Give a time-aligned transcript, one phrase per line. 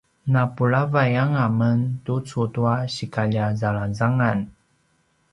[0.31, 4.37] napulavay anga men tucu tua sikalja zalangzangan